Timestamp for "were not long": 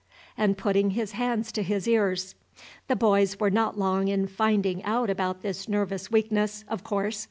3.39-4.07